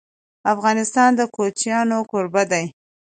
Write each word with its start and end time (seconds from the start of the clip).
افغانستان 0.53 1.09
د 1.15 1.21
کوچیانو 1.35 1.99
کوربه 2.11 2.43
دی.. 2.51 2.65